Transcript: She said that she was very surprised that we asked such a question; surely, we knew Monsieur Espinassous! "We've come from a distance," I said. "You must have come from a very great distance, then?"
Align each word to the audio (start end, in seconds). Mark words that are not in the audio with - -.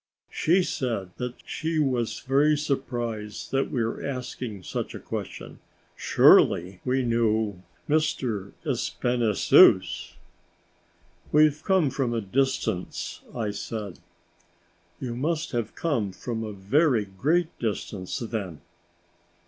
She 0.31 0.63
said 0.63 1.11
that 1.17 1.35
she 1.45 1.77
was 1.77 2.21
very 2.21 2.57
surprised 2.57 3.51
that 3.51 3.69
we 3.69 3.83
asked 4.03 4.41
such 4.63 4.95
a 4.95 4.99
question; 4.99 5.59
surely, 5.95 6.81
we 6.83 7.03
knew 7.03 7.61
Monsieur 7.87 8.51
Espinassous! 8.65 10.15
"We've 11.31 11.63
come 11.63 11.91
from 11.91 12.15
a 12.15 12.21
distance," 12.21 13.21
I 13.35 13.51
said. 13.51 13.99
"You 14.99 15.15
must 15.15 15.51
have 15.51 15.75
come 15.75 16.13
from 16.13 16.43
a 16.43 16.51
very 16.51 17.05
great 17.05 17.49
distance, 17.59 18.17
then?" 18.17 18.61